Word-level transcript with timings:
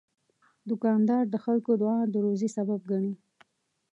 دوکاندار 0.69 1.23
د 1.29 1.35
خلکو 1.45 1.71
دعا 1.81 1.99
د 2.13 2.15
روزي 2.25 2.49
سبب 2.57 2.79
ګڼي. 2.91 3.13